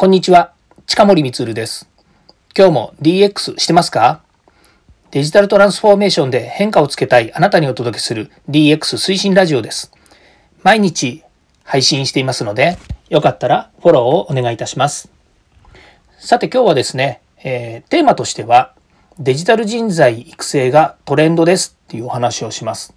[0.00, 0.54] こんにちは、
[0.86, 1.86] 近森光です。
[2.56, 4.22] 今日も DX してますか？
[5.10, 9.92] デジタルトランスフォーメーションで変化をつけたいあなたにお届けする DX 推進ラジオです。
[10.62, 11.22] 毎日
[11.64, 12.78] 配信していますので、
[13.10, 15.10] よかったらフォローをお願いいたします。
[16.16, 18.72] さて今日はですね、えー、テーマとしては
[19.18, 22.94] デジタル人材育成がトレンドですっていうお話をします。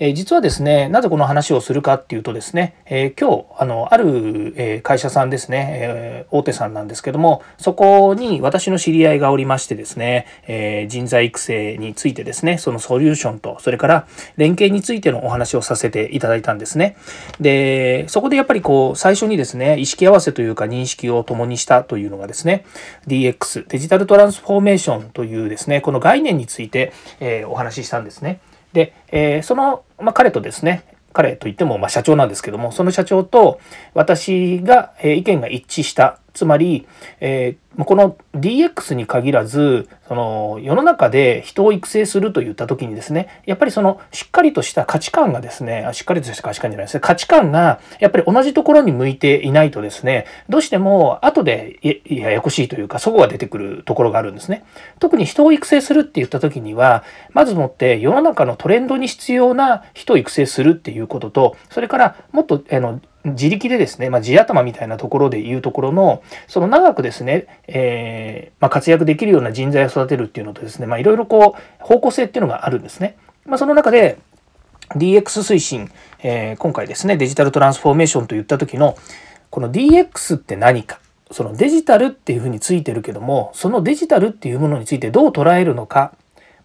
[0.00, 16.96] え実はですね、なぜこの話をするかっていうとですね、え今日、あの、ある、え会社さんですね、え大手さんなんですけども、そこに私の知り合いがおりましてですね、え人材育成についてですね、そのソリューションと、それから連携についてのお話をさせていただいたんですね。
[17.40, 22.64] で、そこでやっぱりこう、最初にですね、意識合わせというか認識を共にしたというのがですね、
[23.08, 28.38] DX、デジタルトランスフォーメーションというですね、この概念について、えお話ししたんですね。
[28.72, 33.60] で、え、その、まあ、彼とですね、彼といってもま社長なんですけども、その社長と
[33.94, 36.20] 私が、意見が一致した。
[36.34, 36.86] つまり、
[37.20, 54.64] えー、この DX に限らず、その世の中で人を育成するといった時にですねやっぱりそのしっかりとした価値観がですねしっかりとした価値観じゃないですね価値観がやっぱり同じところに向いていないとですねどうしても後でややこしいというかそこが出てくるところがあるんですね。
[54.98, 57.04] 特に人を育成するって言った時には
[57.34, 73.16] まずもって世の中のトレンドに必要な人を育成するっていうこととそれからもっとあの自力でですね、まあ、地頭みたいなところでいうところの、その長くですね、えー、まあ、活躍できるような人材を育てるっていうのとですね、まあ、いろいろこう、方向性っていうのがあるんですね。
[73.46, 74.18] まあ、その中で、
[74.96, 75.90] DX 推進、
[76.22, 78.96] えー、今回ですね、デジタルトランスフォーメーションと言った時の、
[79.50, 86.12] この DX って何か、そのデジタルっていうふうについてるけども、そのデジタルっていうものについてどう捉えるのか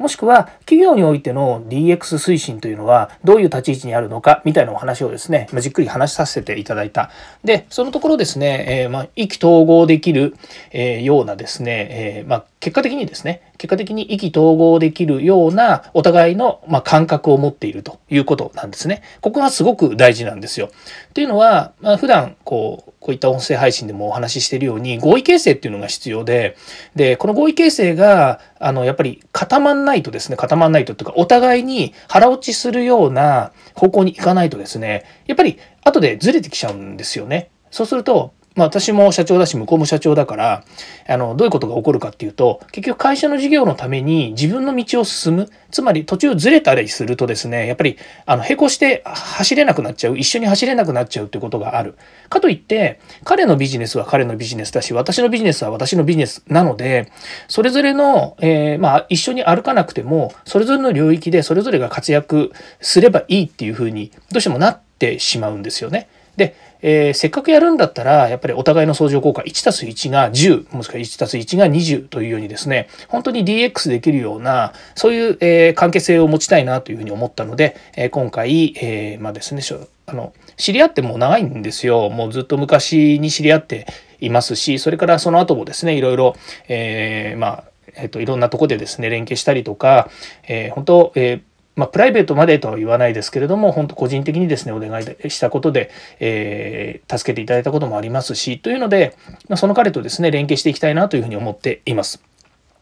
[0.00, 7.10] もしくは企業においての DX 推進というのはどういう立ち位置にあるのかみたいなお話をですね、まじっくり話させていただいた。
[7.44, 10.34] で、そのところですね、えー、まあ、意気投合できる、
[10.70, 19.02] えー、ようなですね、えー、まあ、結果的にですね、結果的に意気投合できるようなお互いの、ま感覚を持っているということなんですね。
[19.22, 20.68] ここがすごく大事なんですよ。
[21.14, 26.58] というのは、まあ、普段こう、こういった音声配信でもお話ししているように合意形成っていうのが必要で、
[26.94, 37.48] で、この合意形成が、あの、やっぱり固まんないとですね、固まんないとっていうか、お互いに腹落ちするような方向に行かないとですね、やっぱり後でずれてきちゃうんですよね。
[37.70, 40.64] そうすると、まあ、私も社長だし向こうも社長だから
[41.08, 45.50] あのどういうことが起こるかっていうと結局会社の事業のために自分の道を進む。
[45.70, 47.96] つまり途中ずれたりするとですねやっぱり
[48.26, 50.18] あの並行して走れなくなっちゃう。
[50.18, 51.96] 一緒に走れなくなっちゃうっていうことがある。
[52.28, 57.12] かといって彼のビジネスは彼のビジネスだし私のビジネスは私のビジネスなので
[57.46, 66.08] それぞれの、えー、まあ、一緒に歩かなくてもそれぞれの領域でそれぞれが活躍すればいいっていうふうにどうしてもなってしまうんですよね。
[66.40, 79.62] でえー、せっかくやるんだったら、やっぱりお互いの相乗効果、1たす1が10、もしくは1たす1が20というようにですね、本当に DX できるような、そういう、えー、関係性を持ちたいなというふうに思ったので、えー、今回、えまあですね、
[80.06, 82.08] あの、知り合ってもう長いんですよ。
[82.10, 83.86] もうずっと昔に知り合って
[84.20, 86.34] いますし、それからその後もですね、いろいろ、
[86.68, 87.64] えまあ、
[87.96, 90.08] えっと、いろんなとこでですね、連携したりとか、
[90.48, 91.49] え本当、えー
[91.80, 99.16] まあ、プライベートまでとは言わないですけれども、本当個人的にですね、お願いしたことで、えー、助けていただいたこともありますし、というので、
[99.48, 102.22] まあ、その彼とですね、連携していきたいなというふうに思っています。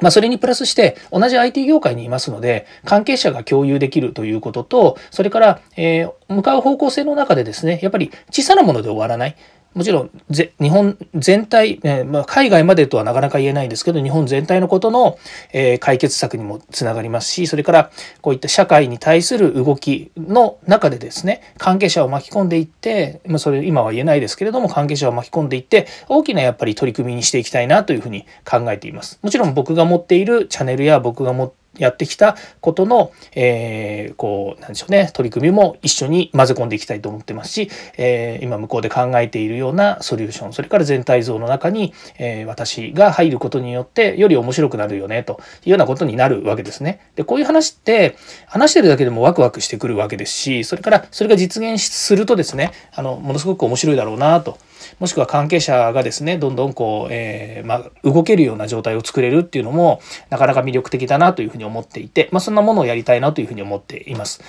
[0.00, 9.36] まあ、それにプラスして、同じ IT 業界にいますので、関係者が共有できるということと、それから、えー、向かう方向性の中でですね、やっぱり小さなもので終わらない。
[9.74, 15.16] もちろん日本全体、えー、まあ、海外までとはなかなか言えないんですけど日本全体のことの、
[15.52, 29.20] えー、解決策にもつながりますしそれからこういった社会に対する動きの中でですね関係者を巻き込んでいって、まあ、それ今は言えないですけれども関係者を巻き込んでいって大きなやっぱり取り組みにしていきたいなというふうに考えています。
[29.22, 47.00] もちろん僕が持っているチャンネルや僕が持ってやってきたことの、えー、こう、なんでしょうね、取り組みも一緒に混ぜ込んでいきたいと思ってますし、えー、今向こうで考えているようなソリューション、それから全体像の中に、えー、私が入ることによって、より面白くなるよね、というようなことになるわけですね。
[47.14, 48.16] で、こういう話って、
[48.46, 54.58] 話してるだけでもワクワクしてくるわけですし、それからそれが実現するとですね、あの、ものすごく面白いだろうな、と。
[55.00, 64.40] もしくは関係者がですねどんどんこう、えー、まあ、動けるような状態を作れるっていうのもなかなか魅力的だなというふうに思っていて、まあ、そんなものをやりたいなというふうに思っています。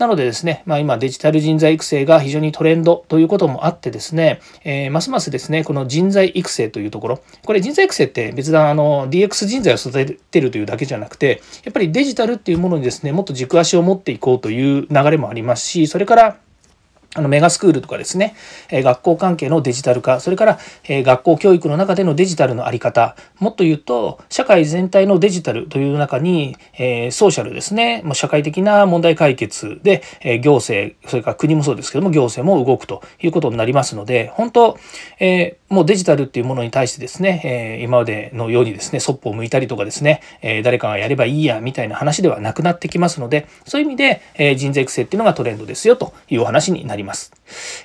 [0.00, 16.38] なのでですね、まあ、今デジタル人材育成が非常にトレンドということもあってですね、えー、ますますですね、この人材育成というところ、これ人材育成って別段あの DX 人材を育ててるというだけじゃなくて、やっぱりデジタルっていうものにですね、もっと軸足を持っていこうという流れもありますし、それから
[17.16, 18.36] あのメガスクールとかですね、
[18.70, 34.78] え学校関係のデジタル化、それから、え学校教育の中でのデジタルの在り方、もっと言うと、社会全体のデジタルという中に、えソーシャルですね、もう社会的な問題解決で、え行政、それから国もそうですけども、行政も動くということになりますので、本当、
[35.18, 47.32] えもうデジタルっていうものに対してですね、え今までのようにですね、そっぽを向いたりとかですね、え誰かがやればいいや、みたいな話ではなくなってきますので、そういう意味で、え人材育成っていうのがトレンドですよというお話になります。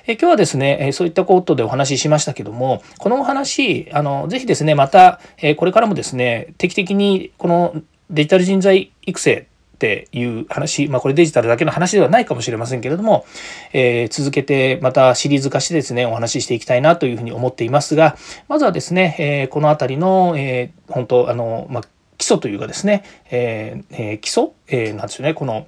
[0.08, 7.76] え今日はですね、えそういったことでお話ししましたけども、このお話、あの、ぜひですね、また、えこれからもですね、定期的にこの
[8.10, 13.26] デジタル人材育成っていう話、まあ、これデジタルだけの話ではないかもしれませんけれども、
[13.74, 18.16] えー、続けてまたシリーズ化してですね、お話ししていきたいなというふうに思っていますが、
[18.48, 21.82] まずはですね、えー、この辺りの、えー、本当、あの、まあ、
[22.16, 25.66] 基礎というかですね、えー、基礎、えー、なんですよね、この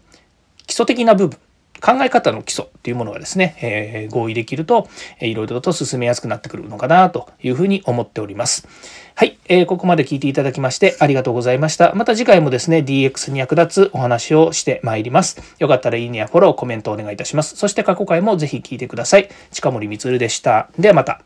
[0.66, 1.38] 基礎的な部分、
[1.80, 4.88] 考え方の基礎っていうものがですね、えー、合意できると、
[5.20, 8.66] えー、いろいろと進めやすくなってくるのかなというふうに思っております。
[9.14, 11.92] はい、えー、ここまで聞いていただきましてありがとうございました。
[11.94, 15.40] また次回もですね、DX に役立つお話をしてまいります。
[15.58, 17.56] よかったらいいねやフォロー、コメントお願いいたします。
[17.56, 19.28] そして過去回もぜひ聞いてください。
[19.50, 20.68] 近森光でした。
[20.78, 21.22] ではまた。